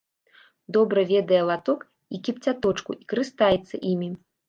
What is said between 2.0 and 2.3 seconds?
і